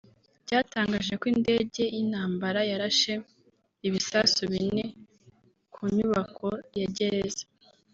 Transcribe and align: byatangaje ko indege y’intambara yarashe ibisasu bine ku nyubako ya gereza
byatangaje 0.45 1.13
ko 1.19 1.25
indege 1.33 1.81
y’intambara 1.93 2.59
yarashe 2.71 3.13
ibisasu 3.87 4.41
bine 4.51 4.85
ku 5.73 5.81
nyubako 5.95 6.47
ya 6.79 6.87
gereza 6.97 7.43